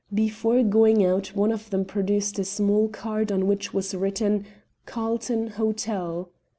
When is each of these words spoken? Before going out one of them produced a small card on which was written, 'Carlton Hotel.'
Before 0.11 0.63
going 0.63 1.05
out 1.05 1.27
one 1.35 1.51
of 1.51 1.69
them 1.69 1.85
produced 1.85 2.39
a 2.39 2.43
small 2.43 2.87
card 2.87 3.31
on 3.31 3.45
which 3.45 3.71
was 3.71 3.93
written, 3.93 4.47
'Carlton 4.87 5.49
Hotel.' 5.61 6.31